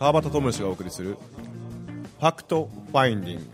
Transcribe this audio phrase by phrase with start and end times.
[0.00, 1.18] 川端知義がお送りする
[2.20, 3.44] Fact Finding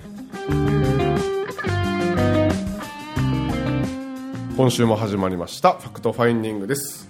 [4.56, 7.09] 今週も始まりました Fact Finding です、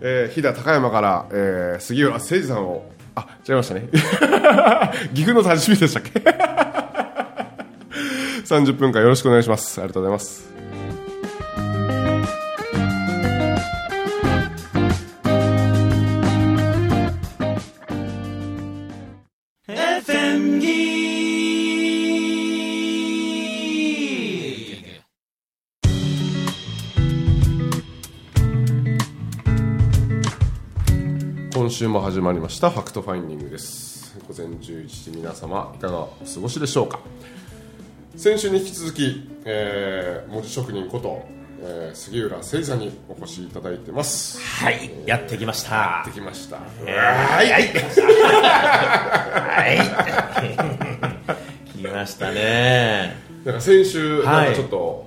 [0.00, 3.88] えー、飛騨高山から、えー、杉浦誠二さんをあ違いましたね。
[5.14, 6.10] 岐阜の多治見でしたっけ？
[8.46, 9.80] 30分間よろしくお願いします。
[9.80, 10.55] ありがとうございます。
[31.66, 37.00] 今週も始まりましたファクトファインディングです午前11時皆様いかがお過ごしでしょうか？
[38.14, 41.26] 先週に引き続き、えー、文字職人こと、
[41.60, 46.04] えー、杉浦誠二さんにお越しいただいてますはい、やってきました。
[46.06, 46.62] できましたは
[47.42, 47.62] い、はい。
[47.64, 47.68] は
[49.74, 49.78] い。
[51.82, 53.16] 来ましたね。
[53.44, 55.04] なんか先週はないんかちょっと、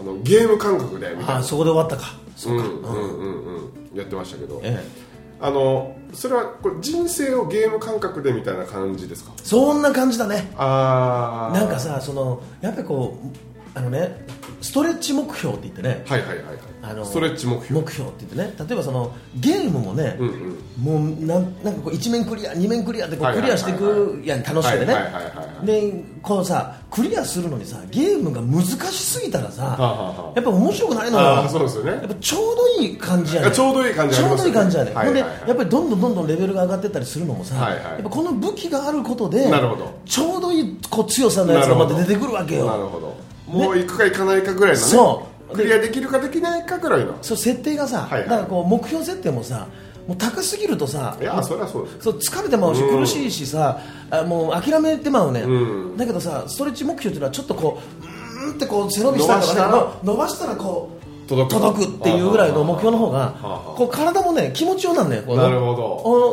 [0.00, 2.14] あのゲーム感覚でみたいあ、なそこで終わったか。
[2.34, 2.64] そうか。
[2.64, 5.11] うんうんうんうんやってましたけどええ
[5.44, 9.32] あのそれはこれ人生をゲーム感覚でみたいな感じですか？
[9.42, 10.52] そんな感じだね。
[10.56, 14.24] ああなんかさ、その、やっぱりこう、あのね、
[14.62, 16.04] ストレッチ目標って言ってね。
[16.06, 16.56] はいはいはいはい。
[16.82, 17.80] あのストレッチ目標。
[17.80, 18.66] 目標って言ってね。
[18.68, 21.10] 例えばそのゲームもね、うんうん。
[21.10, 24.94] もうなんなんかこう1面クリア2面クリアってこうクリアしていくやん楽しくてね。
[25.64, 31.90] でこうさクリアするのにさゲームが難しすぎたらさ、はあはあやっぱ面白くないのよああそうですよね。
[31.92, 35.22] やっぱちょうどいい感じやねちょうどいい感じあちょうどいい感じやね、はいはいはい。
[35.22, 37.82] ほんでやっぱりどんどんどんどんレベルが上がってったりするのもさ、はいはい。
[37.84, 39.92] やっぱこの武器があることでなるほど。
[40.04, 42.66] ちょうどいいこう強さのやつがまた出てくるわけよ。
[42.66, 44.86] なるほどもう行くか行かないかぐらいのね。
[44.86, 45.54] そう。
[45.54, 47.18] クリアできるかできないかぐらいの。
[47.22, 48.28] そう設定がさ、はいはい。
[48.28, 49.68] だからこう目標設定もさ
[50.06, 53.00] もう高すぎるとさいやそりゃそうそう疲れてまうしうん。
[53.00, 53.78] 苦しいしさ、
[54.10, 55.96] あもう諦めてまうね、うん。
[55.96, 59.68] だけどさストレッチ目標っていうのはちょっとこううーんってこう背伸びしたら。
[59.68, 61.01] の伸ばしたらこう
[61.36, 61.60] 届く。
[61.60, 63.34] 届くっていうぐらいの目標の方が
[63.76, 65.36] こう体もね気持ちようなんだよこう。
[65.36, 65.84] なるほど。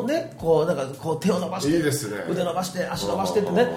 [0.04, 2.24] おねこうなんかこう手を伸ばしていいですね。
[2.30, 3.68] 腕伸ばして足伸ばしてってね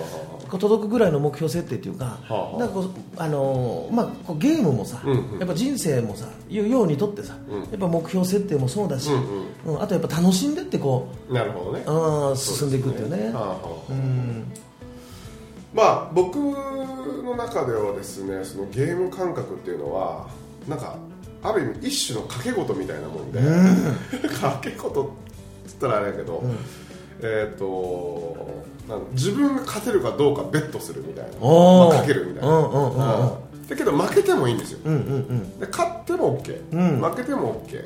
[0.49, 5.39] こう届くぐらいの目標設定っていうか、はあなんかこうあのーまあこうゲームもさ、うんうん。
[5.39, 7.61] やっぱ人生もさいうようにとってさ、うん。
[7.61, 9.83] やっぱ目標設定もそうだし、うんうん。
[9.83, 11.85] あとやっぱ楽しんでってこうなるほどね。
[11.87, 13.33] あー進んでいくっていうね。
[15.75, 20.29] まあ僕の中ではですねそのゲーム感覚っていうのは
[20.69, 20.97] なんか
[21.43, 23.41] ある意味一種の賭け事みたいなもんで、
[24.29, 25.07] 賭け事っ
[25.67, 26.43] つったらあれやけど、
[27.21, 28.37] えっ、と
[28.89, 33.21] なんだ自分が勝てるかどうかベットするみたいな、まあ、かけるみたいな、うんうんうんうん。
[33.21, 33.31] うん
[33.69, 35.01] だけど負けてもいいんですよ、うんうんう
[35.33, 35.61] ん。
[35.61, 37.01] で勝っても OK、うん。
[37.01, 37.85] 負けても OK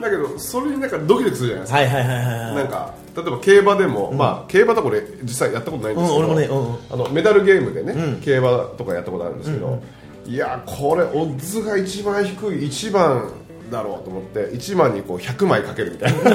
[0.00, 1.78] だけどそれになんかドキドキするじゃないですか。
[1.78, 6.78] はいはいはいなんか例えば競馬でも、まあ競馬とか俺実際やったことないんですけど、うんねうんうん。
[6.90, 8.20] あのメダルゲームでね、うん。
[8.20, 9.82] 競馬とかやったことあるんですけど、
[10.26, 13.32] いやこれオッズが一番低い1番
[13.70, 16.18] だろうと思って1番にこう100枚かけるみたいな。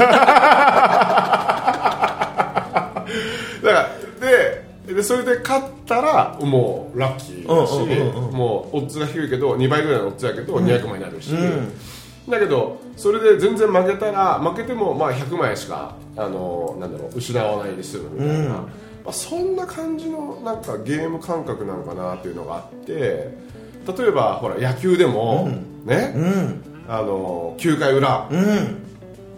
[3.61, 11.71] だからででそれで勝ったらもうラッキーだし、うんうんうんもうオッズが低いけど2倍ぐらいのオッズやけど200枚になるし、うん。
[12.29, 18.47] だけどそれで全然負けたら負けてもまあ100枚しかあのなんだろう失わないで済むみたいな、うん。
[18.49, 18.59] ま
[19.07, 23.35] あ、そんな感じのなんかゲーム感覚なのかなっていうのがあって
[23.87, 25.49] 例えばほら野球でも、
[25.85, 26.63] ね、うん。
[26.87, 28.41] あの9回裏、うん。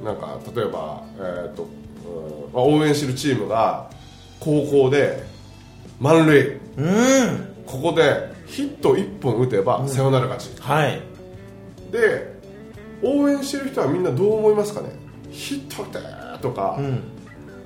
[0.03, 1.69] なんか例えば、えーとうん
[2.53, 3.89] まあ、応援してるチームが
[4.39, 5.23] 高校で
[5.99, 6.59] 満塁。
[6.77, 7.53] うん。
[7.65, 11.01] ここでヒット1本打てばサヨナラ勝ち、はい。
[11.91, 12.33] で
[13.01, 14.89] 応援してる人はみんなどう思いますかね？
[15.31, 17.03] ヒット打てとか、うん。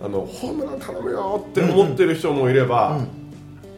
[0.03, 2.99] あのホームラン頼むよって思ってる人もいれば、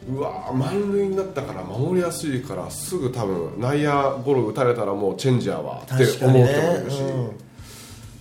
[0.10, 6.42] うわー満塁になったから守りやすいからすぐ多分内野ゴロ打たれたらもうチェンジャーはって思う人もい
[6.84, 7.02] るし、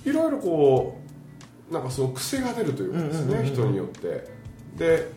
[0.05, 1.01] いろいろこ
[1.71, 4.39] うなんかその癖が出るというかですね、人によって。
[4.77, 5.11] で、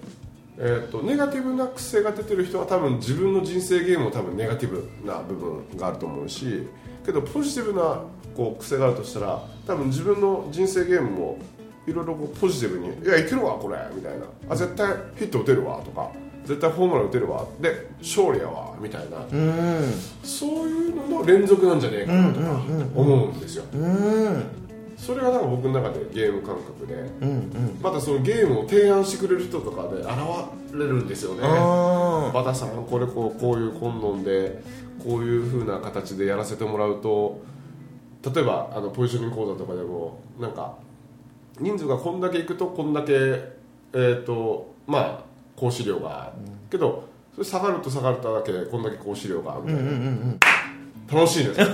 [0.57, 6.67] えー、とネガティブな癖が出てる人は多分自分の人生ゲームも多分ネガティブな部分があると思うし
[7.05, 8.03] けどポジティブな
[8.35, 11.37] こう癖があるとしたら多分自分の人生ゲームも
[11.87, 16.11] いろいろこうポジティブに「いやいけるわこれ」みたいな「あ絶対ヒット打てるわ」とか
[16.45, 19.93] 「絶対ホームラン打てるわ」で「勝利やわ」みたいな、うん。
[20.23, 22.61] そういうのの連続なんじゃねえかなとか
[22.95, 24.43] 思うんですよ、うん。
[24.97, 26.93] それがなんか僕の中でゲーム感覚で。
[27.21, 27.79] うんうん。
[27.81, 30.09] またそのゲームを提案してくれる人とかで現
[30.73, 31.41] れるんですよね。
[31.43, 34.61] あ和田さんこれこうこういう困難で
[35.03, 37.41] こういう風な形でやらせてもらうと
[38.23, 40.77] 例えばあのポジショニング講座とかでもなんか
[41.61, 43.13] 人数がこんだけいくとこんだけ
[43.93, 45.23] えーとまあ、
[45.55, 46.33] 講師料がある
[46.69, 49.91] けどそれ下がると下がっただけでこんだけ講師料がみたいな、
[51.11, 51.59] 楽しいです。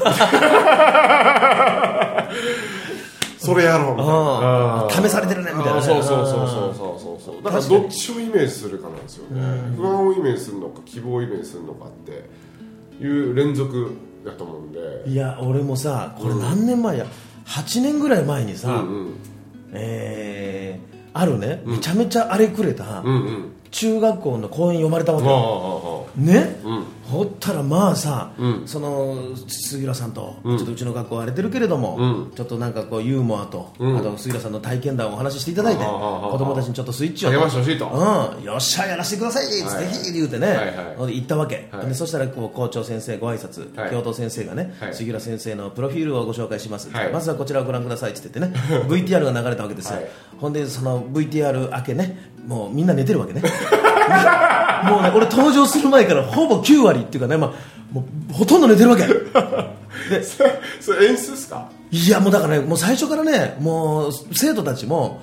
[3.37, 5.09] それやろうみたいな。
[5.09, 5.81] 試されてるねみたいな。
[5.81, 7.43] そうそうそうそうそうそう。
[7.43, 9.41] だからどっちをイメージするかなんですよね。
[9.77, 12.29] 不安をイメージするのか希望をイメージするのかって
[13.03, 13.91] いう連続
[14.25, 14.79] だと思うんで。
[15.07, 17.05] いや俺もさこれ何年前や
[17.45, 19.13] ？8年ぐらい前にさ、うんうん
[19.73, 21.63] えーあるね。
[21.65, 23.03] めちゃめちゃ荒れくれた
[23.71, 25.19] 中学校の講演読まれたわ
[26.15, 26.76] けね、うん
[27.09, 28.67] ほったらまあさ、うん。
[28.67, 30.57] その杉浦さんと、うん。
[30.57, 32.31] ちょっとうちの学校荒れてるけれども、うん。
[32.35, 33.97] ちょっとなんかこうユーモアと、うん。
[33.97, 37.87] あと杉浦さんの体験談をお話ししていただいて、子供たちにちょっとスイッチを励ましてほしいと。
[37.87, 40.13] うん、よっしゃやらせてくださいって、はい。
[40.13, 43.91] 言うてね、はいはい行ったわけ、はいでそしたらこう校長先生ご挨拶、はい。
[43.91, 44.93] 教頭先生がね、はい。
[44.93, 47.11] 杉浦先生のプロフィールをご紹介します、はい。
[47.11, 48.51] まずはこちらをご覧くださいって言ってね
[48.87, 50.09] VTR が流れたわけですよ、はい。
[50.39, 53.41] ほんでその VTR 明けねもうみんな寝てるわけね
[54.83, 57.51] もうね俺登場する前からほぼ9割っていうかね、まあ、
[57.91, 59.05] もうほとんど寝てるわけ。
[60.09, 61.69] でそれ演出ですか？
[61.91, 65.21] いやもうだからねもう最初からねもう生徒たちも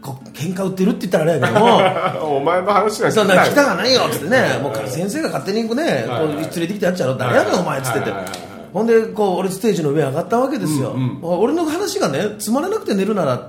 [0.00, 8.10] こう喧嘩売ってるって言ったらあれやけども お前の話がそんな来たががないよっつってね、もう先生が勝手にね、こう連れてきてやっちゃうの誰やねんお前っつってて。
[8.10, 8.20] はい。
[8.20, 8.22] はい。
[8.22, 8.24] はい。
[8.24, 8.38] はい。
[8.72, 13.48] ほんでこう俺ステージの上上がったわけですよ、うん俺の話がねつまらなくて寝るなら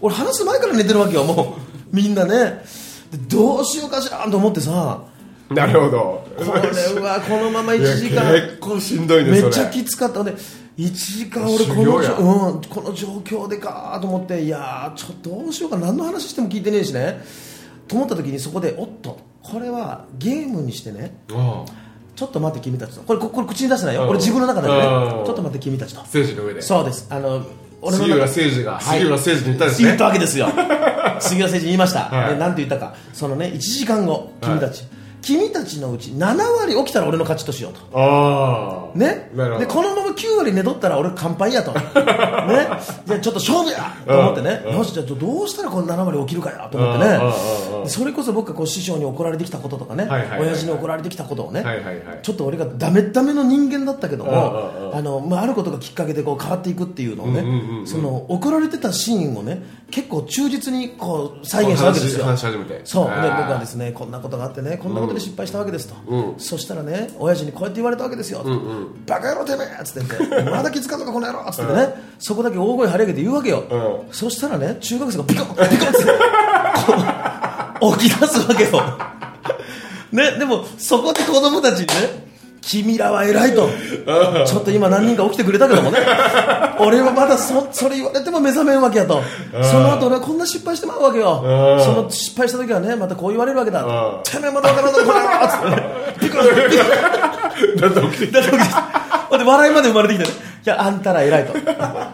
[0.00, 1.56] 俺話す前から寝てるわけよも
[1.92, 1.96] う。
[1.96, 2.34] みんなね。
[2.34, 2.64] で
[3.28, 5.04] どうしようかしらと思ってさ。
[5.50, 6.26] なるほど。
[6.38, 8.32] これはこのまま1時間。
[8.32, 10.22] 結構しんどいねめっちゃきつかった。
[10.22, 10.32] んで
[10.78, 15.76] 1時間俺このうん、この状況でかと思っていやーちょっとどうしようか。
[15.76, 17.20] 何の話しても聞いてねえしね。
[17.86, 21.14] と思った時にそこでおっとこれはゲームにしてね。
[21.32, 21.64] あ
[22.16, 23.02] ちょっと待って君たちと。
[23.02, 24.02] これここれ口に出してないよ。
[24.02, 24.74] うんこれ自分の中でね。
[24.74, 24.78] う
[25.22, 26.02] んちょっと待って君たちと。
[26.06, 26.62] ステージの上で。
[26.62, 27.06] そうです。
[27.10, 27.44] あの
[27.82, 28.82] 俺の杉浦中誠二がはい。
[28.82, 30.48] 杉浦誠二に言ったんです言っねたわけですよ。
[31.20, 32.34] 杉浦誠二言いました、はい。
[32.34, 32.94] でなんて言ったか。
[33.12, 34.84] そのね1時間後君たち、
[35.22, 37.80] 君たちのうち7割起きたら俺の勝ちとしようと。
[37.98, 39.30] ああね？
[39.58, 41.72] でこのまま9割寝とったら俺乾杯やと。
[41.78, 41.80] ね？
[43.06, 43.96] じゃあちょっと勝負や！
[44.06, 44.62] と思ってね。
[44.66, 44.76] うん。
[44.78, 46.68] よしじゃあどうしたらこの7割起きるかや？
[46.70, 47.20] と思ってね。
[47.88, 50.40] それこそ僕がこう師匠に怒られてきたこととかねはいはいはい。
[50.42, 57.86] 親父に怒られてきたことをねはいはいはいちょっと俺がダメダメの人間だったけどもあの、まあ、あることがきっかけでこう変わっていくっていうのをね、うんうんうんうん。
[57.86, 62.24] その怒られてたシーンをね結構忠実にこう再現したわけですよ。
[62.84, 66.38] そうで僕はですねこんなことがあってねこんなことで失敗したわけですと、うん。
[66.38, 69.04] そしたらね親父にこうやって言われたわけですよ、んうん。
[69.06, 69.66] バカ野郎てめえ！
[69.80, 71.40] っつって言って まだ気づかんのかこの野郎！
[71.48, 73.58] っつってね、そこだけ大声張り上げて言うわけよ、
[74.10, 76.12] うそしたらね中学生がビコッビコッつって
[78.02, 78.82] 起き出すわけよ。
[80.12, 82.31] ねでもそこで子供たちにね
[82.62, 83.68] 君らは偉いと。
[84.46, 85.98] ちょっと今何人か起きてくれたけどもね。
[86.78, 89.20] 俺はまだそそれ言われても目覚めんわけやと。
[89.62, 91.42] その後俺はこんな失敗してまうわけよ。
[91.44, 91.84] うん。
[91.84, 93.82] その失敗した時はねまたこう言われるわけだ。
[93.82, 94.22] うん。
[94.22, 98.32] てめえまだ分からんのかこの野郎っつってねビコッビコッだって起きて。
[98.32, 98.74] だって起きて
[99.28, 100.24] ほんで笑いまで生まれてきて。
[100.24, 101.54] ねいやあんたら偉いと。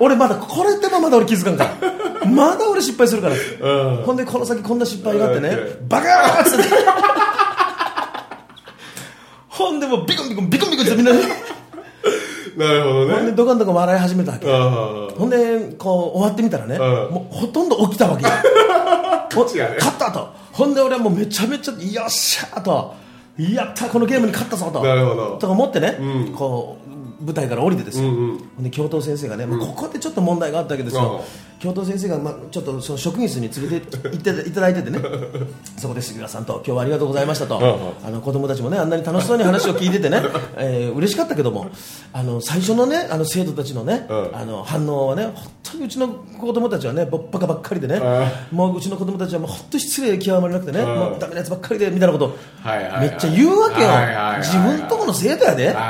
[0.01, 2.27] 俺まだこれでもまだ俺気づかんから。
[2.27, 3.35] まだ俺失敗するから。
[3.35, 4.03] うん。
[4.05, 5.51] ほんでこの先こんな失敗があってね。
[5.51, 5.89] うん。
[5.89, 6.65] バカ野郎っつって
[9.59, 11.21] ほんでもうビコンビコンビコンビコンってみんなね。
[12.57, 14.47] なるほどほんでねどかんどか笑い始めたわけ。
[14.49, 17.15] あほんでこう終わってみたらねうん。
[17.15, 18.31] もうほとんど起きたわけよ。
[19.69, 19.77] ね。
[19.79, 20.29] 勝ったと。
[20.53, 22.95] ほんで俺はもうめちゃめちゃよっしゃーと。
[23.39, 24.83] やったこのゲームに勝ったぞと。
[24.83, 25.39] なるほど。
[25.39, 26.33] とか思ってね、うん。
[26.33, 26.79] こ
[27.21, 28.65] う舞台から降りてですよ、うんうん。
[28.65, 35.01] で教頭先生がね、まあ、ここでちょっと問題があったわけですよ、うん教頭先生が、まあ、ちょっとその職員室に連れて行っていただいててね。
[35.77, 37.59] そこで杉浦さんと今日はありがとうございましたと、
[38.05, 40.23] あの子供たちもねあんなに楽しそうに話を聞いててね、
[40.57, 41.67] えー嬉しかったけども
[42.13, 44.31] あの最初のねあの生徒たちのね、うん。
[44.33, 48.01] あの反応はね本当にうちの子供たちはねぼっぱかばっかりでね、
[48.53, 50.87] うもううちの子供たちはもう本当失礼極まりなくてね、うん。
[50.87, 53.01] もうダメなやつばっかりでみたいなことはいはいはい。
[53.01, 54.39] めっちゃ言うわけよ、はいはいはいはい。
[54.41, 55.85] 自分とこの生徒やで、はいはい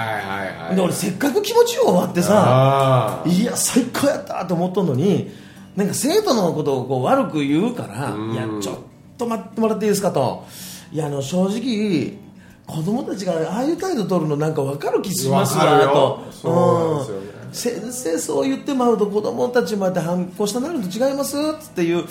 [0.68, 0.76] はい。
[0.76, 5.30] で俺せっかく気持ちよ終わってさあいや最高やったと思っとんのに
[5.78, 8.32] なんか生徒のことをこう悪く言うからうん。
[8.32, 8.76] いやちょっ
[9.16, 10.44] と待ってもらっていいですかと。
[10.90, 12.18] いやあの正直
[12.66, 17.06] 子供たちがああいう態度取るのなんか分かる気しますわと。
[17.52, 22.04] 先生そう言ってまうと子供たちまで反抗したなると違いますっていう、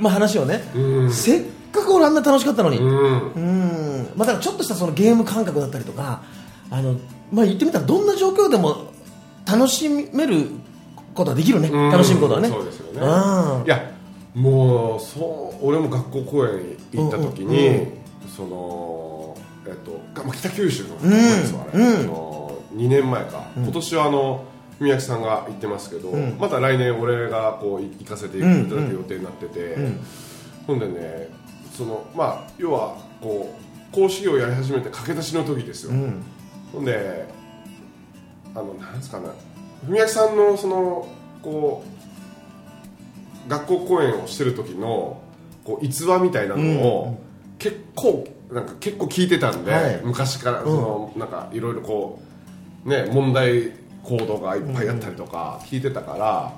[0.00, 1.12] まあ、話をねうん。
[1.12, 1.42] せっ
[1.72, 3.32] かく俺あんな楽しかったのに、うん。
[3.32, 4.08] うん。
[4.16, 6.22] まあ、だからちょっとしたそのゲーム感覚だったりとか
[6.70, 6.96] あの、
[7.30, 8.94] まあ、言ってみたらどんな状況でも
[9.46, 10.48] 楽しめる
[11.14, 11.68] ことができるね。
[11.68, 11.90] うん。
[11.90, 12.48] 楽しむことはね。
[12.48, 13.00] そうですよね。
[13.00, 13.64] うん。
[13.64, 13.90] いや
[14.34, 17.86] もうそう俺も学校公演行った時に、
[18.36, 21.10] そのえっとがまあ北九州のうん。
[21.10, 22.00] ですわあれうん。
[22.00, 24.44] あの2年前か、今年はあの
[24.80, 26.36] 宮城さんが行ってますけど、ん。
[26.38, 29.76] また来年俺がこう行かせていただく予定になってて、
[30.66, 31.28] ほんでね
[31.76, 33.54] そのまあ要はこ
[33.92, 36.22] う講師業をやり始めて駆け出しの時ですよ、うん。
[36.72, 37.28] ほんで
[38.54, 39.26] あのなんですかね
[39.86, 41.08] 文明さんのその
[41.42, 41.84] こ
[43.46, 45.20] う学校講演をしてる時の
[45.64, 47.20] こう逸話みたいなのを、
[47.58, 48.66] 結構なん。
[48.66, 50.00] か結構聞いてたんで、はい。
[50.04, 52.20] 昔からその、なんかいろいろこ
[52.84, 53.72] うね問題
[54.02, 56.52] 行動がいっぱいあったりとか聞いてたから、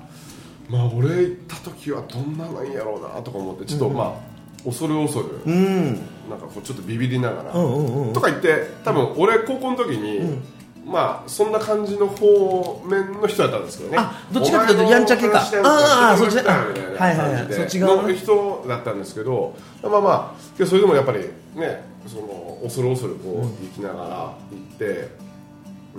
[0.69, 4.19] まあ俺行った時はどんななんやろうなとか思ってちょっとま
[4.61, 5.85] あ、恐る恐る、うん。
[6.29, 10.39] なんかこうちょっとビビりながら、うんうんうんとか言って多分俺高校の時に、
[10.87, 13.97] まあそんな感じの方面の人だったんですけどね。
[13.99, 15.39] あどっちかっていうとやんちゃ系か。
[15.39, 17.53] あー聞いてくれたそっちねはいはいはい。
[17.53, 18.07] そっち側の。
[18.07, 21.19] の人だったんですけどまあまあそれでもやっぱり
[21.55, 24.85] ねその恐る恐るこう行きながら行って、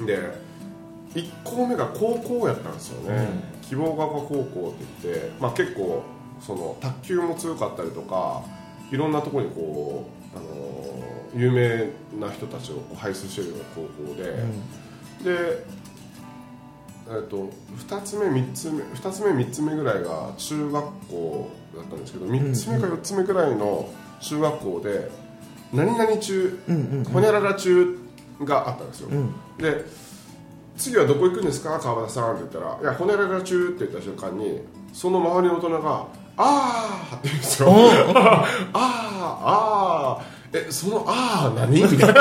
[0.07, 0.49] で
[1.15, 3.29] 1校目が高校やったんですよね、
[3.63, 6.03] 希望学科高校って言って、まあ、結構
[6.41, 8.43] その卓球も強かったりとか
[8.91, 14.25] いろんなところにこう、あのー有名な人たちを輩出してるような高校で、
[15.37, 15.65] で、
[17.11, 17.51] えっと
[17.87, 25.11] 2つ目3つ目2つ目3つ目ぐらいが中学校だったんですけど3つ目か4つ目ぐらいの中学校で
[25.73, 26.59] 何々中、
[27.13, 27.99] ほにゃらら中
[28.43, 29.11] があったんですよ、
[29.59, 29.85] で
[30.79, 31.79] 次はどこ行くんですか？
[31.79, 34.63] 川端さんって言ったら「いやほにゃらら中」って言った瞬間に
[34.95, 36.07] その周りの大人が
[36.39, 37.69] 「あー」って言うんですよ
[38.73, 39.08] 「あー
[39.41, 41.83] あーえその「あー何?
[41.91, 42.21] 」みたいな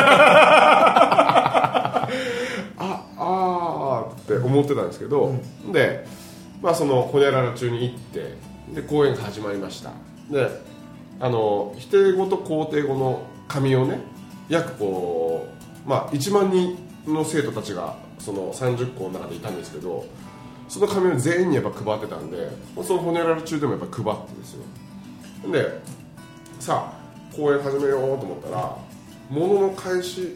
[2.78, 5.36] ああーって思ってたんですけど、
[5.72, 6.06] で、
[6.62, 8.36] まあ、そのほにゃらら中に行って
[8.74, 9.92] で講演が始まりました。
[10.30, 10.50] で
[11.20, 14.00] あの否定語と肯定語の紙をね
[14.50, 15.48] 約こ
[15.86, 20.06] う、まあ、1万人の生徒たちがその30校の中でいたんですけど
[20.68, 22.50] その紙を全員にやっぱ配ってたんで
[22.84, 24.64] そのほにゃらら中でもやっぱ配ってですよ。
[25.52, 25.82] で
[26.60, 26.97] さあ
[27.38, 28.78] 講演始めようと思ったら
[29.30, 30.36] ものの開始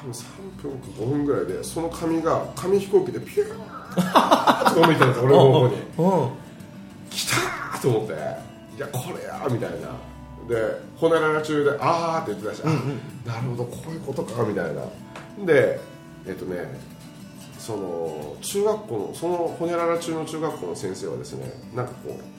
[0.00, 5.74] 多分3分か5分ぐらいでその紙が紙飛行機でピューッと飛んできたんですよ俺の方向に。
[5.74, 5.82] うん。
[7.10, 8.12] 来たーと思って
[8.76, 9.88] いやこれやーみたいな。
[10.48, 10.56] で
[10.96, 14.82] ほにゃらら中であーって言ってたし、あなるほどこういうことかみたいな。
[15.44, 15.78] で
[16.26, 16.80] えっとね
[17.58, 22.31] その中学校のそのほにゃらら中の中学校の先生はですねなんかこう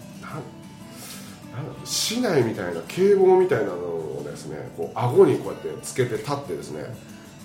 [1.83, 6.85] 市内みたいな警棒みたいなのをですねこう顎にこうやってつけて立ってですね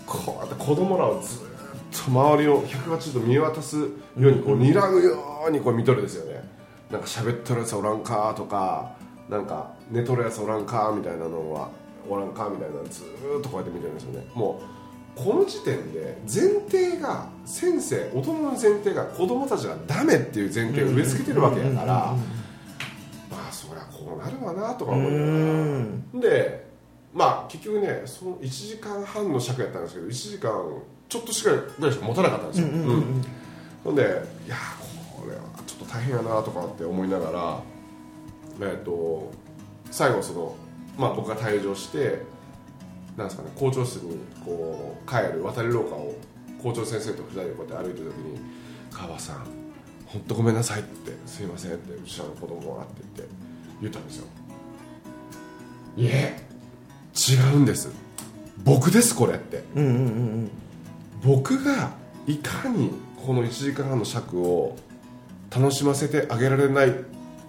[0.06, 6.42] こうやって子供らをずーっと周りを180度見渡すようにこう睨むようにこう見とるですよね。
[6.90, 8.92] なんか喋っとるやつおらんかとか
[9.28, 11.68] なんか寝とるやつおらんかみたいなのは
[12.08, 14.26] おらんかみたいなのずーっとこうやって見てるんですよね。
[14.34, 14.62] も
[15.16, 22.16] うこの時点で前提が先生大人の前提が子供たちがダメっていう前提を植え付けてるわけやからまあ
[24.14, 25.26] うなるわなとか思いなが
[26.14, 26.20] ら。
[26.20, 26.68] で
[27.14, 30.52] まあ結局ねその1時間半の尺やったんですけど1時間
[31.08, 33.24] ちょっとしかぐらいしか持たなかったんですよ、うん
[33.84, 34.56] ほんでいや
[35.16, 37.62] これはちょっと大変やなとかって思いなが
[38.60, 39.32] らえっと
[39.90, 40.56] 最後その
[40.98, 42.22] まあ僕が退場して
[43.16, 46.14] なんですかね校長室にこう帰る渡り廊下を
[46.62, 48.40] 校長先生と2人でこうやって歩いてる時に
[48.90, 49.46] 「川場さん
[50.06, 53.34] 本当ごめんなさい」って「すいません」ってうちらの子供がって言って
[53.80, 54.26] 言ったんですよ。
[55.96, 56.40] いえ
[57.14, 57.90] 違うんです。
[58.64, 59.64] 僕ですこれって。
[59.74, 60.50] うんうんうん
[61.24, 61.90] 僕が
[62.26, 62.92] いかに
[63.26, 64.76] この1時間半の尺を
[65.50, 66.94] 楽しませてあげられない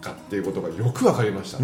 [0.01, 1.59] かっていうことがよく分かりました、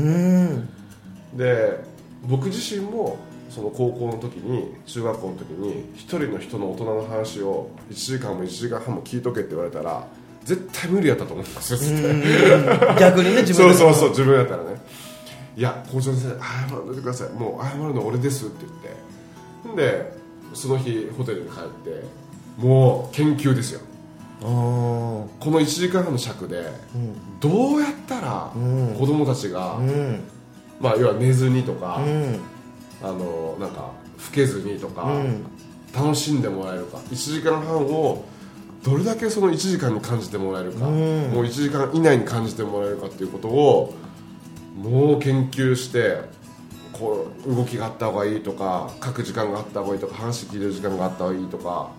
[1.35, 1.79] で
[2.27, 3.17] 僕自身も
[3.49, 10.05] その高校の時に中学校の時に一人の人の大人の話を1時間も1時間半も聞いとけって言われたら
[10.45, 11.75] 絶対無理やったと思うんです
[12.99, 13.73] 逆にね自分で。
[13.73, 14.79] そうそうそう自分やったらね。
[15.57, 17.29] いや校長先生謝らないでください。
[17.31, 18.65] もう謝るの俺ですって
[19.65, 19.83] 言って。
[19.83, 20.13] で
[20.53, 22.03] その日ホテルに帰って
[22.57, 23.81] もう研究ですよ。
[24.39, 26.69] この1時間半の尺で
[27.39, 28.95] どうやったらうん。
[28.99, 30.23] 子供たちが、うん。
[30.79, 32.39] まあ要は寝ずにとか、うん。
[33.01, 33.91] あのなんか老
[34.31, 35.45] けずにとか、うん。
[35.95, 36.97] 楽しんでもらえるか。
[37.09, 38.23] 1時間半を
[38.85, 40.93] どれだけその1時間に感じてもらえるか、うん。
[41.31, 43.95] もう1時間以内に感じてもらえるかっていうことを
[44.77, 46.19] もう研究して
[46.93, 51.89] こう動きがあった方がいいとか書く時間があった方がいいとか話聞いてる時間があった方がいいとか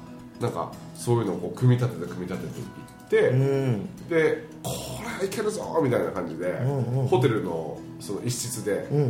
[0.40, 2.66] なんかそういうのをこう組み立てて組み立てていっ
[3.08, 4.08] て、うん。
[4.08, 4.70] でこ
[5.02, 7.06] れはいけるぞみたいな感じで、んうん。
[7.08, 9.08] ホテルのその一室で、うん。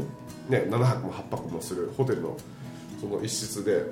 [0.48, 2.36] ね、7泊も8泊もするホテルの
[3.00, 3.84] その一室で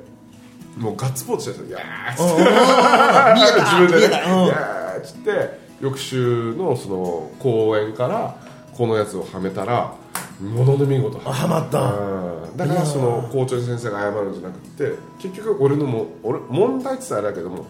[0.77, 3.61] もうガッツポーズしてたんですよ「いやーっつって。
[3.61, 5.65] 自分でね「いやーっつって。
[5.81, 8.37] 翌週のその公演から
[8.73, 9.95] このやつをはめたら
[10.41, 11.81] ものの見事あハマった。
[11.81, 12.57] うん。
[12.57, 17.67] だからその校長先生が謝るんじゃなくて結局俺のも俺問題って言ったらあれだけども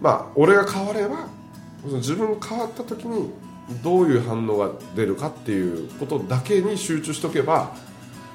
[0.00, 1.28] まあ俺が変われば
[1.84, 3.30] 自分が変わった時に
[3.82, 7.74] どういう反応が出るかっていうことだけに集中しとけば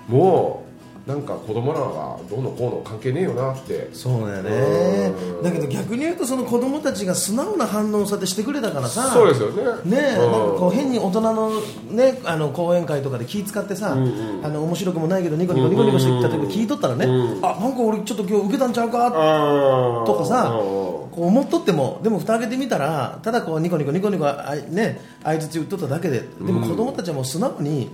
[0.08, 0.75] もう
[1.08, 3.90] なんか子供らがどうのこうの関係ねえよなって。
[3.94, 5.14] そうだよね。
[5.38, 5.44] うん。
[5.44, 9.12] だけど逆に言うとその子供たちが素直な反応をさてしてくれたからさ。
[9.14, 9.64] そうですよね。
[9.86, 11.52] ねなんかこう変に大人の,、
[11.92, 14.46] ね、あの講演会とかで気使ってさ、うんうん。
[14.46, 19.12] あの面白くもないけどニコニコニコニコしてきた時聞いとったらね、うんあなんか俺ちょっと今日受けたんちゃうか
[20.06, 27.90] とかさうんこう思っとってもでも蓋開けてみたらただこうニコニコニコニコあいね相づち打っとっただけででも子供たちはもう素直に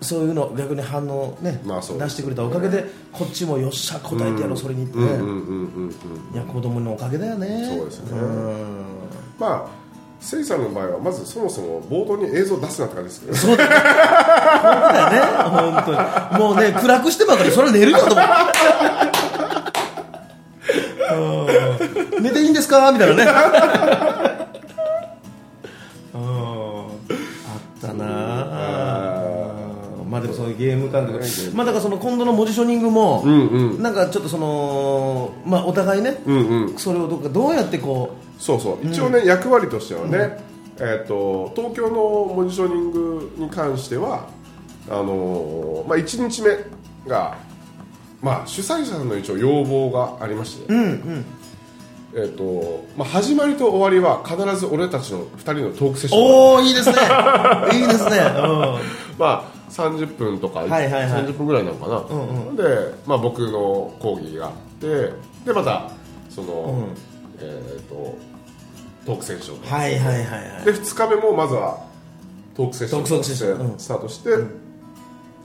[0.00, 1.86] そういうの逆に反応ね、まあね。
[1.98, 5.32] 出してくれたおかげでこっちもよっしゃ答えてやろう、それにってね、うんうんうんうん
[5.84, 5.90] うん
[6.34, 7.66] いや子供のおかげだよね。
[7.76, 8.18] そうですね。
[8.20, 8.84] ん。
[9.38, 9.78] まあ
[10.20, 13.56] せいさんの場合はまずそもそも冒頭に映像出すなって感じですけどそう。
[13.58, 13.70] だよ
[15.10, 15.20] ね
[15.50, 16.42] 本当に。
[16.44, 18.22] もうね暗くしてばかりそれ寝るよと思って
[22.18, 22.22] うん。
[22.24, 22.90] 寝ていいんですか？
[22.92, 23.30] みたいなね
[30.18, 30.56] まあでもそういう。
[30.56, 31.20] ゲーム感覚。
[31.54, 33.82] まあだからその今度の文字ショニングも、うんうん。
[33.82, 36.78] なんかちょっとそのまあお互いね、うんうん。
[36.78, 38.86] それをどうかどうやってこそうそう。
[38.86, 40.38] 一応ね、役割としてはね、
[40.78, 44.28] えー、と東京のモジショニングに関しては
[44.90, 46.56] あのーまあ、1日目
[47.06, 47.36] が、
[48.22, 51.24] まあ、主催者の一応要望がありまして、ううんうん。
[52.14, 56.22] えーとまあ、始まりと終わりは必ず俺たちの2人のトークセッション。
[56.22, 56.96] おおいいですね。
[57.74, 58.20] いいですね。
[59.18, 61.24] まあ、30分とか、はいはいはい。
[61.24, 62.62] 30分ぐらいなのかな、んで、
[63.06, 65.12] まあ、僕の講義があって
[65.44, 65.90] でまた
[66.28, 66.96] その、うん
[67.40, 68.16] えー、と
[69.06, 69.56] トークセッション。
[69.58, 70.64] うんはいはいはいはい。
[70.64, 71.86] で2日目もまずは
[72.54, 73.34] トークセッションとして
[73.78, 74.30] スタートして、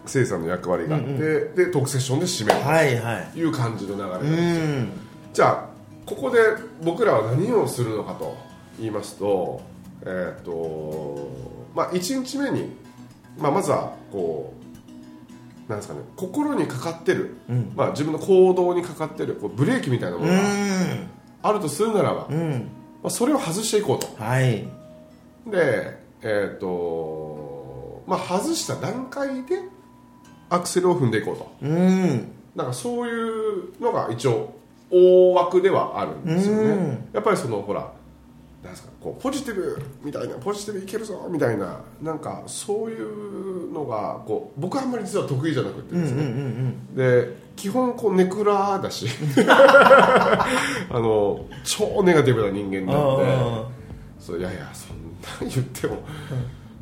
[0.05, 1.09] せいさんの役割があって、
[1.55, 2.59] でトークセッションで締める。
[2.59, 3.27] はいはい。
[3.33, 4.07] という感じの流れ。
[4.09, 4.91] なんうですよん。
[5.33, 5.73] じゃあ
[6.05, 6.39] ここで
[6.83, 8.35] 僕らは何をするのかと
[8.77, 9.61] 言いますと,、
[10.01, 11.29] えーと
[11.73, 12.75] まあ、1日目に、
[13.37, 17.71] まあ、まずはこうなんですかね心にかかってる、うん。
[17.75, 20.43] まあ、自分の行動にかかってるこうブレーキみたいなもうのがん。
[21.41, 22.67] あるとするならば、まうん。
[23.03, 24.07] あ、それを外していこうと。
[24.23, 24.67] はい。
[25.49, 29.59] でえっ、とまあ外した段階で
[30.49, 31.51] アクセルを踏んでいこうと。
[31.61, 32.31] うん。
[32.55, 34.53] なんかそういうのが一応
[34.91, 37.09] 大枠ではあるんですよね、うん。
[37.13, 37.91] やっぱりそのほら
[38.63, 46.95] なんですかこうポジティブみたいなポジティブいけるぞみたいななんかそういうのがこう僕はあんまり実は得意じゃなくてうんうんうですね、ん。
[46.95, 49.07] で基本こうネクラだし。
[49.37, 50.47] あ
[50.91, 52.93] の超ネガティブな人間なんで。
[52.93, 53.67] あ
[54.19, 54.97] そういやいやそん
[55.47, 55.97] な言っても、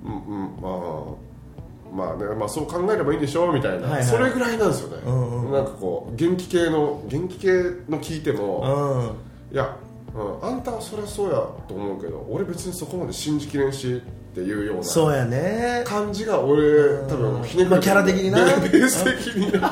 [0.05, 4.03] うんうん、まあまあねまあ、そう考えればいいんでしょうみたいな、はいはい。
[4.03, 5.51] それぐらいなんですよね、うんうん。
[5.51, 7.51] なんかこう元気系の元気系
[7.89, 9.17] の聞いても、
[9.51, 9.55] うん。
[9.55, 9.75] いや、
[10.13, 11.35] うん、あんたはそりゃそうや
[11.67, 15.83] と思うけど俺別にそこまで信じきれんしっていうようなそうやね。
[15.85, 18.45] 感じが俺多分ひねくまあキャラ的にな。
[18.45, 19.51] ベベース的に。
[19.51, 19.69] な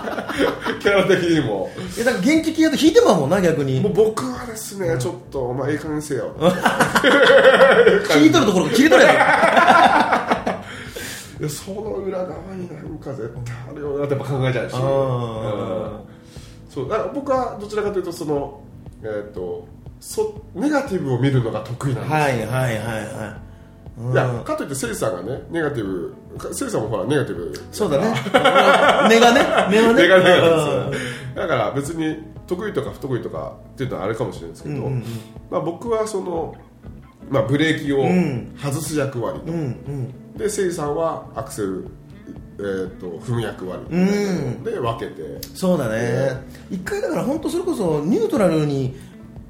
[0.81, 1.69] キャラ的にも。
[1.95, 3.79] いやだから元気系やと引いてまうもんな逆に。
[3.79, 6.35] もう僕はですねちょっとお前ええ加減にせよ。
[6.37, 9.13] 聞いとるところが切れとるや
[11.39, 14.81] いやその裏側になんか絶対あるよなってやっぱ考えちゃうし、あう
[16.69, 16.73] ん。
[16.73, 18.61] そうだから僕はどちらかというとその
[19.03, 19.65] えっ、と
[19.99, 23.49] そネガティブを見るのが得意なんですよ、はいはいはいはい。
[23.99, 24.13] うん。
[24.13, 27.53] いやかといってセイさんがねネガティブかセイさんもほらネガティブ。
[27.71, 28.05] そうだね。
[29.09, 30.01] 根がね根はね。
[30.03, 31.35] ネガティブうん。
[31.35, 35.03] だから別に得意とか不得意とかっていうのはあれかもしれないですけど、うんうんうん。
[35.51, 36.55] まあ、僕はその、
[37.29, 38.55] まあ、ブレーキをん。
[38.57, 40.37] 外す役割と、うんうん。
[40.37, 41.87] でセイさんはアクセル、
[42.57, 43.83] えー、と踏む役割。
[43.89, 44.63] うん。
[44.63, 46.41] で分けて、そうだね。
[46.71, 48.97] 一回だから本当それこそニュートラルに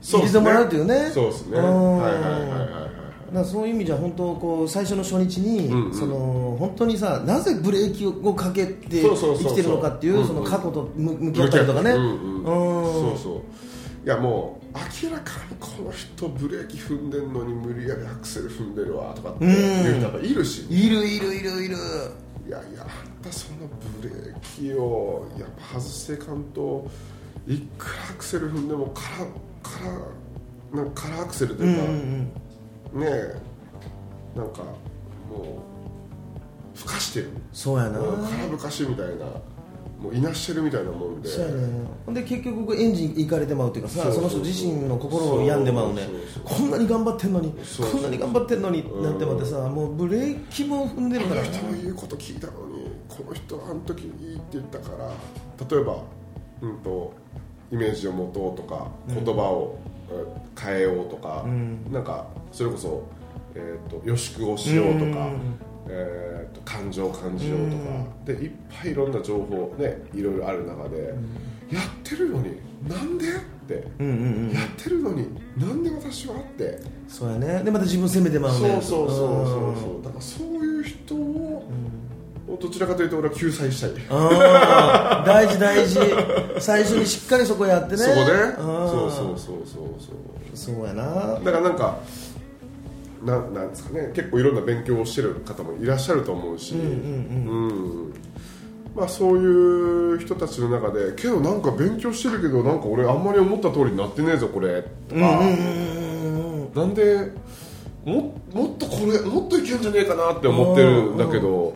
[0.02, 1.10] 入れてもらうっていうね。
[1.14, 1.58] そうですね。
[1.58, 1.98] うん。
[1.98, 2.70] はいはいはいはいはい
[3.30, 5.94] だからそういう意味じゃ本当こう最初の初日に、うんうん。
[5.94, 10.28] その本当にさなぜブレーキをかけて生きてるのかっていううんうん。
[10.28, 13.42] その過去と向向き合ったりとかね、うんうんうんそうそう。
[14.06, 21.76] いやもう明らかにこの人ブレーキ踏んでんのに無理やりアクセル踏んでるわとかっていう人やっぱいるし、いるいるいるいる
[22.48, 23.68] いやいやあんたその
[24.02, 26.90] ブレーキをやっぱ外していかんと
[27.46, 29.28] いくらアクセル踏んでもカラ
[29.80, 33.02] カラなんかカラーアクセルとうんいううか、ん。
[33.02, 33.06] ね
[34.36, 35.64] えなんかも
[36.76, 37.30] うふかしてる。
[37.52, 38.00] そうやな。
[38.00, 39.26] 空ぶかしみたいな
[40.00, 41.28] もういなしてるみたいなもんで。
[41.30, 41.68] そうやね
[42.06, 46.08] ほんで結局エンジンいかれてまうっていうかさその人自身の心を病んでまうね
[46.46, 47.54] こんなに頑張ってんのに
[47.92, 55.12] こんなに頑張ってんのになってまってさもうブレーキも踏んでるこからの人の言うこと聞いたのにこの人はあの時いいって言ったから
[55.70, 55.98] 例えば、
[56.62, 57.14] うん、と
[57.72, 59.78] イメージを持とうとか言葉を
[60.10, 61.46] えー変えようとか、
[61.90, 63.04] なんかそれこそ、
[63.56, 65.14] えー、と予祝をしようとか、うん。
[65.88, 67.84] えー、と感情を感じようとか、
[68.26, 68.52] でいっ
[68.82, 71.16] ぱいいろんな情報ねいろいろある中で、
[71.72, 73.26] やってるのになんで？
[73.26, 74.54] って、うんうんうん。
[74.54, 76.36] やってるのになんで私は？
[76.36, 76.80] って。
[77.08, 77.64] そうやね。
[77.64, 78.58] でまた自分責めてまうね。
[78.60, 79.26] そうそうそうそ
[79.72, 80.04] うそう。
[80.04, 81.18] だからそういう人を、
[82.60, 83.92] どちらかというと俺は救済したい、
[85.26, 86.00] 大事大事。
[86.60, 87.98] 最初にしっかりそこやってね。
[87.98, 90.76] そこでうんそうそうそうそうそう。
[90.76, 91.40] そうやな。
[91.40, 92.00] だからなんか
[93.24, 94.12] ななんですかね。
[94.14, 96.76] 結構いろんな勉強をしてる方もいらっしゃると思うし。
[96.76, 98.14] うん
[98.96, 104.84] まあ、そういう人たちの中でけどなんか勉強してるけどなんか俺あんまり思った通りになってねえぞこれ。
[105.08, 107.32] とか、なんで
[108.04, 111.76] ももっとこれもっといけんじゃねえかなって思ってるんだけど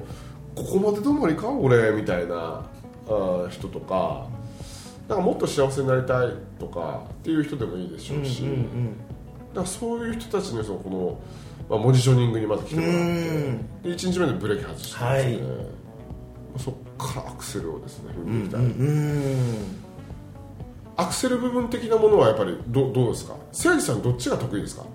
[0.56, 1.50] ここまでどまりか？
[1.50, 2.66] 俺みたいな
[3.08, 4.28] あ人とか。
[5.06, 11.20] なんかもっと幸せになりたいとかっていう人でもいいでしょうし、だからそういう人たちにそのこの、
[11.70, 13.02] まあ、モジショニングにまず来てもらって。
[13.90, 15.48] で1日目でブレーキ外してですね、
[16.58, 19.58] そっからアクセルをですね踏んでいきたい、うん。
[20.96, 23.34] アクセル部分的なものはやっぱりどどうですか？
[23.34, 24.86] 誠司さんどっちが得意ですか？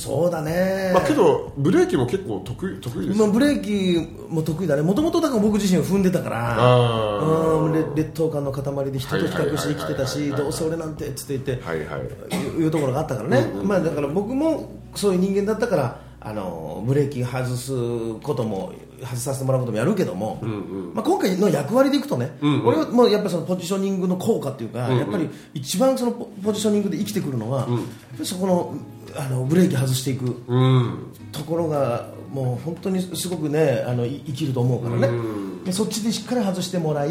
[0.00, 0.92] そうだね。
[0.94, 4.82] まあけどブレーキも結構得意得意ですよまあ、ブレーキも得意だね。
[4.82, 12.00] もともとだから僕自身は踏んでたからあうん劣劣等感の塊で人と比較して生きてたしどうせ俺なんてっつって言ってはいはい。
[12.34, 17.72] いういうところがあったからね、まあ、だから僕もそういう人間だったからあのブレーキ外す
[18.22, 20.40] ことも外させてもらうこともやるけども、
[20.94, 27.74] まあ、今回の役割でいくとね、俺はもうやっぱりそのポジショニングの効果っていうか、やっぱり一番そのポポジショニングで生きてくるのは、やっぱ
[28.18, 28.74] りそこの
[29.16, 31.12] あのブレーキ外していくうん。
[31.32, 35.08] ところがもう本当にすごくねあのい生きると思うからね、
[35.64, 37.10] でそっちでしっかり外してもらい、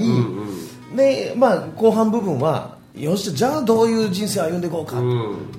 [0.96, 5.02] でまあ、後半部分はよしじゃあどういう人生を歩んでいこうか、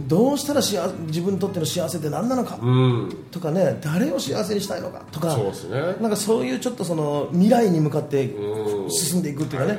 [0.08, 3.26] どうしたら幸自分にとっての幸せって何なのか、うん。
[3.30, 5.02] とかね誰を幸せにしたいのか。
[5.12, 5.80] とかそうですね。
[6.00, 8.90] なんかそういうちょっとその未来に向かってうん。
[8.90, 9.78] 進んでいくっていうかね、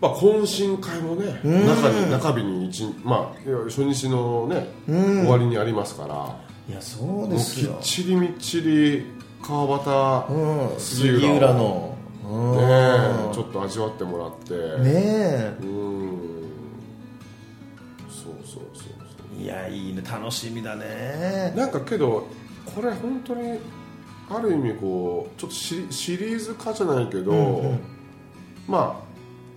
[0.00, 3.32] まあ懇親会もね中に中日に一日まあ
[3.68, 6.36] 初日のね終わりにありますから。
[6.68, 7.72] いやそうですよ。
[7.74, 9.04] きっちりみっちり
[9.42, 10.80] 川端うん。
[10.80, 11.95] 杉杉浦のうん
[12.26, 13.34] ねえ。
[13.34, 14.54] ちょっと味わってもらって。
[14.82, 16.46] ねえうん。
[18.08, 18.86] そうそうそう
[19.36, 20.02] そいやいいね。
[20.02, 21.52] 楽しみだね。
[21.54, 22.26] うなんかけど
[22.64, 23.58] これ本当に
[24.28, 27.76] ある意味こうちょっとシシリーズ化じゃないけど、
[28.66, 29.06] まあ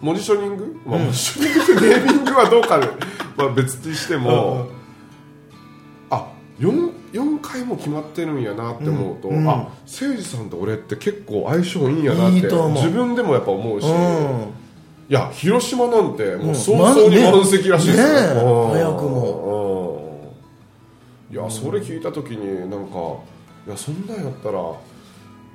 [0.02, 2.88] モジショニング、まあ、モジショニングってネーミングはどうかで、
[3.36, 4.70] まあ、別にしても、
[6.10, 9.38] あ 4, 4回も決まってるんやなって思うと、うん。
[9.38, 14.54] うんあ誠司さんと俺って結構相性いいんやなって自分でもやっぱ思うし、うん。
[15.10, 18.24] いや広島なんてもう早ま々にね満席らしいですよ、ねえ。
[18.34, 18.70] うん。
[18.72, 20.30] 早くも。
[21.32, 21.36] うん。
[21.36, 22.98] いやそれ聞いた時になんか
[23.68, 24.60] いやそんなんやったら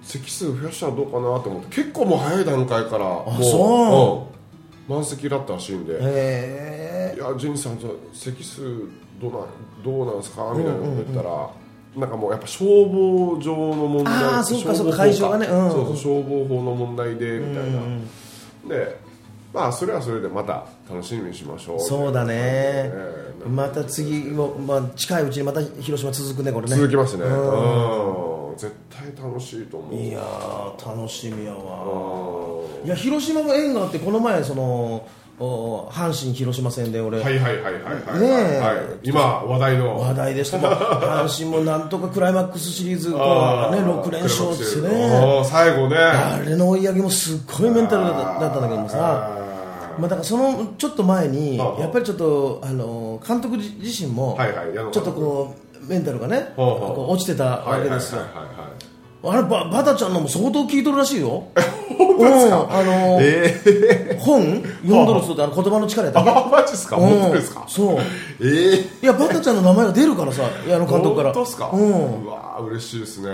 [0.03, 4.29] 席数増やしたらどうかなと思って結構もう早い段階からもそ
[4.89, 4.91] う。
[4.91, 4.97] うん。
[4.97, 5.95] 満席だったらしいんで。
[5.95, 5.99] へ
[7.15, 7.79] いやジェニーさん
[8.13, 8.63] 席数
[9.21, 9.47] どうなん
[9.85, 10.53] どうなんですか？
[10.57, 11.51] みたいなこと言ったら、
[11.97, 15.71] なんかもうやっぱ消防上の問題あーそうかそうか会場がねうん。
[15.71, 17.81] そうそう消防法の問題でみたいな、
[18.69, 18.99] で
[19.53, 21.81] まあそれはそれでまた楽しみにしましょう。
[21.81, 22.33] そうだね。
[22.35, 23.49] ええ。
[23.49, 26.75] また次も、まあ、近いうちにまた広島続くねこれね。
[26.77, 27.25] 続きますね。
[27.25, 28.57] うん。
[28.57, 29.95] 絶対楽しいと思う。
[29.95, 31.85] いやー楽しみやわ。
[32.83, 32.87] うん。
[32.87, 38.59] いや広島も縁があってこの前そのお阪神広島戦で俺、はいはいはいはいはい、ねえ。
[38.61, 39.99] はい、今話題の。
[39.99, 40.59] 話題でした。
[40.59, 45.43] 阪神もなんとかクライマックスシリーズこう、ね、あー6連勝ですね。
[45.45, 45.97] 最後ね。
[45.97, 49.41] あれの追い上げもすっごいメンタルだだったんだけどもさ。
[49.99, 54.93] まあ、だからそのちょっと前にやっぱりちょっとあの監督自自身もはいはい矢野監督。
[54.93, 58.23] ちょっとこうメンタルがねこう落ちてたわけですよ。
[58.23, 58.94] はいはいはいはい
[59.27, 61.45] あれババタちゃんのも相当聞いとるらしいよ。
[61.97, 62.69] 本当ですか？
[62.71, 63.21] あの、
[64.19, 64.43] 本
[64.83, 66.97] 読んどる人ってあの言葉の力やったあマジっすか？
[66.97, 67.09] うん。
[67.09, 67.65] 本当ですか？
[67.69, 67.99] そう。
[68.41, 69.05] ええ。
[69.05, 71.33] いやバタちゃんの名前が出るからさ矢野監督から。
[71.33, 71.71] 本当っすか？
[71.73, 72.25] うん。
[72.25, 73.29] うわー嬉しいですね。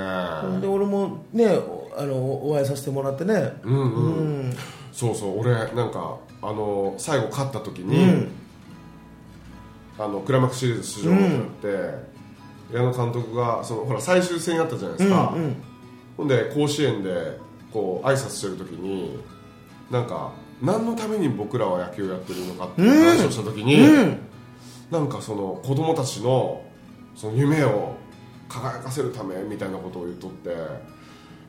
[0.60, 1.58] で俺もね
[1.96, 2.14] あの
[2.48, 3.54] お会いさせてもらってね。
[3.64, 4.08] うんう
[4.48, 4.56] ん。
[4.92, 5.40] そうそう。
[5.40, 8.26] 俺なんかあの最後勝った時に、
[9.98, 15.34] あのクライマックスシリーズ出場になって、矢野監督がそのほら最終戦やったじゃないですか、
[16.20, 17.38] ほんで甲子園で
[17.72, 19.18] こう挨拶してる時に
[19.90, 24.18] なんか何のために僕らは野球をやってるのかっていう話をした時に、うん。
[24.90, 26.62] なんかその子供たちの
[27.16, 27.94] その夢を
[28.50, 30.50] 輝かせるためみたいなことを言っとって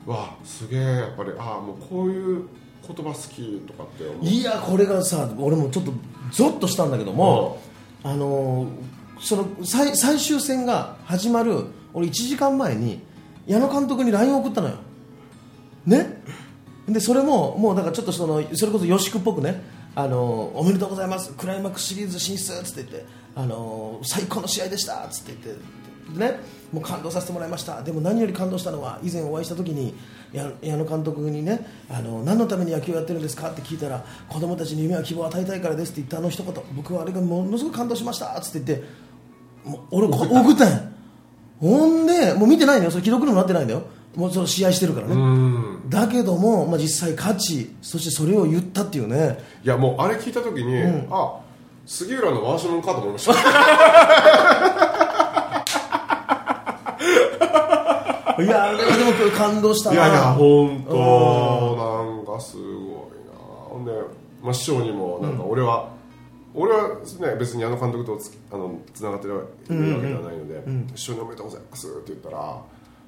[0.06, 2.48] わあすげえやっぱりああもうこういう
[2.86, 4.24] 言葉好きとかって思う。
[4.24, 5.92] いやこれがさ俺もちょっと
[6.30, 7.60] ゾッとしたんだけども、
[8.02, 8.68] あのー
[9.20, 13.00] その最最終戦が始まる俺1時間前に
[13.46, 14.76] 矢野監督に LINE 送ったのよ。
[15.86, 16.22] ね？
[16.88, 19.62] でそれももうだかちょっとそのそれこそ吉久っぽくね
[19.94, 26.40] あのおめでとうございますクライマックスシリーズ進出っつって言ってあの最高の試合でしたっつって言ってね？
[26.72, 27.82] もう感動させてもらいました。
[27.82, 29.94] でも何より感動したのは以前お会いした時に
[30.32, 36.54] 矢野監督にねあの何のために野球をやってるんですかって聞いたら子供たちに夢や希望を与えたいからですって言ったあの一言。
[36.74, 38.88] 僕はあれがものすごく感動しましたっつって言って
[39.64, 40.92] もう俺送ったんや。
[41.62, 42.90] ほんでもう見てないのよ。
[42.90, 43.84] それ既読にもなってないんだよ。
[44.16, 45.14] もうその試合してるからね。
[45.14, 45.88] うん。
[45.88, 49.38] だけども、まあ、実際勝ちそしてそれを言ったっていうね。
[49.64, 51.38] いやもうあれ聞いた時に、あ
[51.86, 53.32] 杉浦のワーションかと思いました。
[58.42, 59.94] いやあれはでも感動したな。
[59.94, 63.38] いやいや本当なんかすごいな。
[63.70, 63.92] ほんで、
[64.42, 65.91] まあ、師匠にもなんか俺は、
[66.54, 70.62] 俺は、ね、別にあの監督とつあのつながってるわけではないので、
[70.94, 72.62] 師匠におめでとうございますって言ったら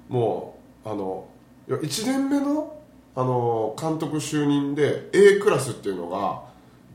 [0.08, 1.28] もうあの
[1.68, 2.80] いや1年目の
[3.16, 6.42] あの監督就任で A クラスっていうのが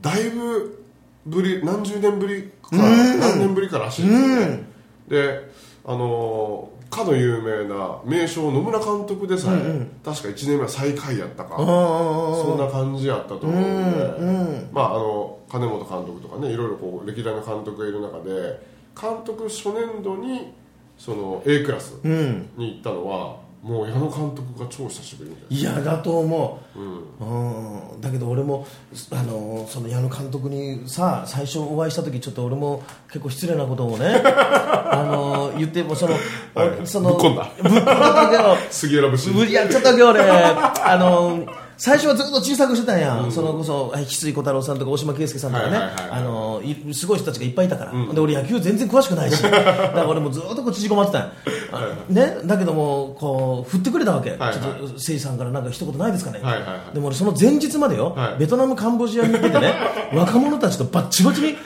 [0.02, 0.84] だいぶ
[1.26, 4.64] ぶり何十年ぶりか何年ぶりからしいんですよね
[5.08, 5.50] で
[5.84, 18.60] あのかの有名な名将野村監督でさえ、確か1年目は最下位やったかそんな感じやったと思うんで、まああの金本監督とかねいろいろこう歴代の監督がいる中で
[19.00, 20.52] 監督初年度に
[20.96, 27.92] その A クラスに行ったのは、もう矢野監督が超久しぶりみたいいやだと思う、うん。
[27.92, 28.00] うん。
[28.00, 28.66] だけど俺も
[29.10, 36.14] あのその矢野監督にさ最初お会いした時ちょっと俺も結構失礼なことをね あの言ってもその、
[36.54, 37.50] はいそのぶっ込んだ。
[37.62, 41.44] ぶっ込んだけど杉浦節無理やっちゃったけど俺あの
[41.80, 45.78] 最初はずっと小さくしてたんや、そのこそ翡翠小太郎さんとか大島圭介さんとかね、
[46.10, 49.40] あのいすごい人たちがいっぱいいたから、で俺野球全然詳しくないし。
[49.42, 51.32] だから俺もずっとこう縮こまってたんや。
[51.72, 54.52] あね、だけどもこう振ってくれたわけ、はいはい。
[54.52, 56.94] ちょっと誠司さんからなんか一言ないですかね、はいはいはい。
[56.94, 58.40] でも俺その前日までよ、はい。
[58.40, 59.72] ベトナムカンボジアに行っててね
[60.12, 61.60] 若者たちとバッチバチにこ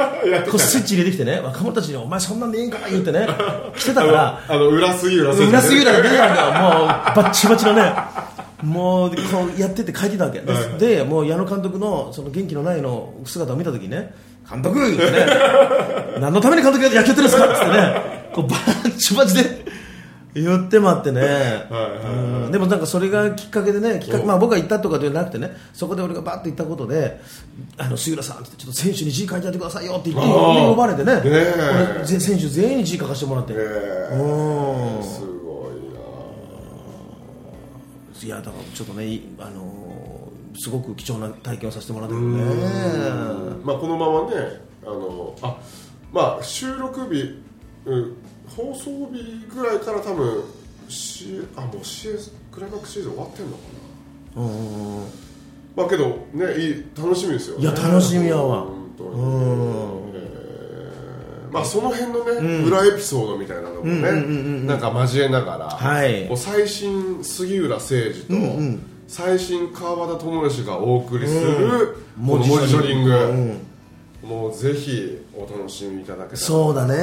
[0.54, 3.26] うスイッチ入れてきてね若者たちに「お前そんなんでいいんか?」言ってね
[3.76, 4.40] 来てたから。
[4.48, 6.78] あの裏杉浦裏すぎるから出てたんだよ。
[6.78, 7.92] もうバッチバチのね
[8.64, 9.16] もうこ
[9.56, 10.40] うやってて書いてたわけ。
[10.40, 14.14] で,、はいでもう矢野監督のその元気のないの姿を見た時にね
[14.50, 15.26] 監督 言ってね
[16.18, 19.64] 何のために監督野球やってるんですかってねこうバッチバチで
[20.34, 21.20] 言ってまってね、
[22.50, 27.20] でもなんかそれがきっかけでねきっかけ、まあ、僕が言ったとかではなくてねそこで俺がバッと言ったことで
[27.78, 31.22] 「あの杉浦さん」ってちょっと選手に字書いてやってくださいよって言って呼ばれてね。
[31.24, 34.10] 俺ぜ選手全員に字書かせてもらって、え。
[34.12, 35.33] ーうん
[38.24, 40.14] いいやだからちょっとね、いあのー
[40.56, 42.44] すごく貴重な体験をさせてもらったけどね。
[42.44, 44.36] なまあこのままね
[44.84, 45.58] あのあ
[46.12, 47.42] まあ収録日、
[47.84, 48.16] うん、
[48.56, 50.44] 放送日ぐらいから多分
[50.88, 53.62] C あもう CS クライマックスシーズン終わってんのか
[54.36, 55.06] うんうん
[55.74, 57.62] まあけどねいい楽しみですよね。
[57.62, 58.62] いや楽しみやわ。
[58.62, 59.10] 本当に。
[59.10, 59.98] うん。
[59.98, 60.03] えー
[61.54, 66.28] まあその辺のね、裏エピソードみたいなのもね、なんか交えながら、はい。
[66.36, 72.26] 最新杉浦誠司と、ん最新川端智之がお送りする、うん。
[72.26, 74.28] この文字ショリング、うん。
[74.28, 76.36] もうぜひお楽しみいただけたら。
[76.38, 76.96] そうだね。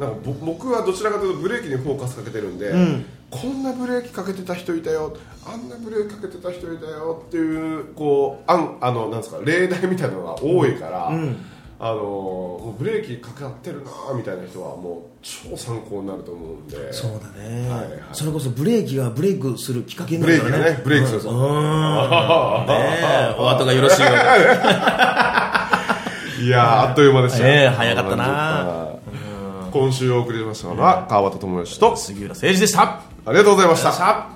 [0.00, 3.04] なんかぼ僕はどちらかというとブレーキにフォーカスかけてるんで、ん。
[3.30, 5.16] こんなブレーキかけてた人いたよ。
[5.46, 11.12] あんなブレーキかけてた人いたよっていうこうあんあのなんですか例題みたいなのが多いから、
[11.78, 16.92] あのブレーキかかってるなみたいな人はもう超参考になると思うんで。
[16.92, 18.00] そうだね、はいはい。
[18.12, 20.64] それこそブレーキがブレイクするきっかけにブなるからね。
[20.64, 21.36] レーキがねブレーキするぞ、うん。
[22.66, 24.08] ねえお後がよろしいよ。
[26.38, 27.48] いやーあっという間でした。
[27.48, 28.86] ええ早かったな。
[29.72, 32.82] 今週お送りしましたのは川端智之と杉浦誠二でした。
[32.82, 34.35] ありがとうございました